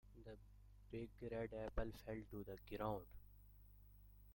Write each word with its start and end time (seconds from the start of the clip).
The 0.25 0.35
big 0.89 1.11
red 1.21 1.53
apple 1.53 1.91
fell 2.03 2.23
to 2.31 2.43
the 2.43 2.75
ground. 2.75 3.05